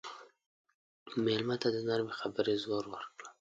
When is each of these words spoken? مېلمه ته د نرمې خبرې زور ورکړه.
مېلمه 1.23 1.55
ته 1.61 1.67
د 1.75 1.77
نرمې 1.87 2.13
خبرې 2.19 2.55
زور 2.63 2.83
ورکړه. 2.93 3.29